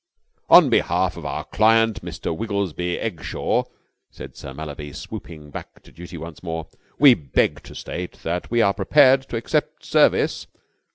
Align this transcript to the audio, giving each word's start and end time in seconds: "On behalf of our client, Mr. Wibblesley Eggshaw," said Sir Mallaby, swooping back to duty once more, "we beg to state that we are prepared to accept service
"On 0.49 0.67
behalf 0.71 1.15
of 1.15 1.27
our 1.27 1.43
client, 1.43 2.01
Mr. 2.03 2.35
Wibblesley 2.35 2.97
Eggshaw," 2.97 3.65
said 4.09 4.35
Sir 4.35 4.51
Mallaby, 4.51 4.93
swooping 4.93 5.51
back 5.51 5.83
to 5.83 5.91
duty 5.91 6.17
once 6.17 6.41
more, 6.41 6.65
"we 6.97 7.13
beg 7.13 7.61
to 7.61 7.75
state 7.75 8.13
that 8.23 8.49
we 8.49 8.63
are 8.63 8.73
prepared 8.73 9.21
to 9.29 9.37
accept 9.37 9.85
service 9.85 10.47